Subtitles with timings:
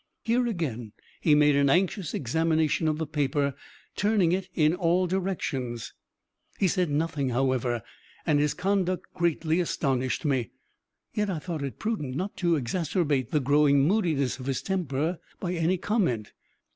[0.23, 3.53] Here again he made an anxious examination of the paper;
[3.95, 5.93] turning it in all directions.
[6.57, 7.83] He said nothing, however,
[8.25, 10.49] and his conduct greatly astonished me;
[11.13, 15.53] yet I thought it prudent not to exacerbate the growing moodiness of his temper by
[15.53, 16.31] any comment.